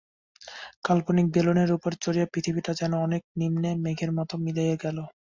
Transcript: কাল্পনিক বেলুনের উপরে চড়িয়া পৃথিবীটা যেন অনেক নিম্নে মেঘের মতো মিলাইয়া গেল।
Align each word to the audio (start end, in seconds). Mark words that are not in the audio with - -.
কাল্পনিক 0.83 1.25
বেলুনের 1.31 1.69
উপরে 1.71 1.95
চড়িয়া 2.03 2.27
পৃথিবীটা 2.33 2.71
যেন 2.73 2.93
অনেক 3.05 3.21
নিম্নে 3.39 3.71
মেঘের 3.83 4.11
মতো 4.17 4.33
মিলাইয়া 4.43 4.77
গেল। 4.83 4.97